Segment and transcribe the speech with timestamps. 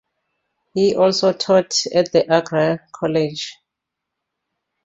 [0.73, 3.53] He also taught at the Agra College.